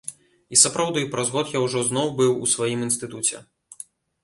І 0.55 0.57
сапраўды, 0.61 1.03
праз 1.11 1.27
год 1.35 1.51
я 1.57 1.61
ўжо 1.67 1.85
зноў 1.91 2.07
быў 2.23 2.31
у 2.47 2.51
сваім 2.57 2.89
інстытуце. 2.89 3.45